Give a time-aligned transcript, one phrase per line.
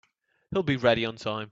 [0.51, 1.49] He'll be ready on time.